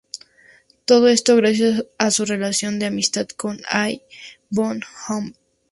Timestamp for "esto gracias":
1.09-1.85